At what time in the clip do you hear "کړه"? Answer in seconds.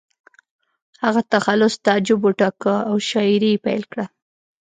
3.91-4.05